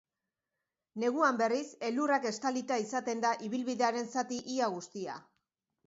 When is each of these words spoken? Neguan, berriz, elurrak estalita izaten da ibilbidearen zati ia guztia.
Neguan, 1.03 1.37
berriz, 1.41 1.67
elurrak 1.91 2.27
estalita 2.31 2.79
izaten 2.87 3.25
da 3.29 3.37
ibilbidearen 3.53 4.13
zati 4.19 4.45
ia 4.59 4.77
guztia. 4.79 5.25